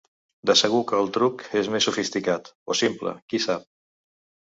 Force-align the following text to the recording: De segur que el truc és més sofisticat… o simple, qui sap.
De 0.49 0.55
segur 0.61 0.79
que 0.91 0.97
el 1.01 1.11
truc 1.19 1.45
és 1.61 1.71
més 1.75 1.89
sofisticat… 1.91 2.53
o 2.75 2.81
simple, 2.83 3.17
qui 3.31 3.47
sap. 3.49 3.73